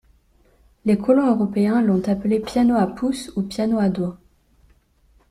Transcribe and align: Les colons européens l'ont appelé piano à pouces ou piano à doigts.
Les 0.83 0.97
colons 0.97 1.29
européens 1.29 1.79
l'ont 1.83 2.01
appelé 2.07 2.39
piano 2.39 2.73
à 2.73 2.87
pouces 2.87 3.31
ou 3.35 3.43
piano 3.43 3.77
à 3.77 3.89
doigts. 3.89 4.17